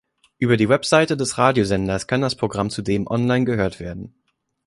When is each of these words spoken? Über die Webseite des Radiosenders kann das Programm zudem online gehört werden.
Über 0.39 0.57
die 0.57 0.67
Webseite 0.67 1.15
des 1.15 1.37
Radiosenders 1.37 2.07
kann 2.07 2.21
das 2.21 2.33
Programm 2.33 2.71
zudem 2.71 3.05
online 3.05 3.45
gehört 3.45 3.79
werden. 3.79 4.15